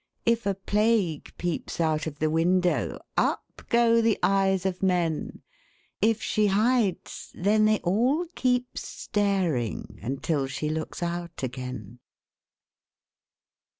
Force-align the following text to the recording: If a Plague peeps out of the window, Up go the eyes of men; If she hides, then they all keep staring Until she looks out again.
If 0.25 0.47
a 0.47 0.55
Plague 0.55 1.31
peeps 1.37 1.79
out 1.79 2.07
of 2.07 2.17
the 2.17 2.31
window, 2.31 2.97
Up 3.17 3.61
go 3.69 4.01
the 4.01 4.17
eyes 4.23 4.65
of 4.65 4.81
men; 4.81 5.43
If 6.01 6.23
she 6.23 6.47
hides, 6.47 7.31
then 7.35 7.65
they 7.65 7.77
all 7.81 8.25
keep 8.33 8.79
staring 8.79 9.99
Until 10.01 10.47
she 10.47 10.69
looks 10.69 11.03
out 11.03 11.43
again. 11.43 11.99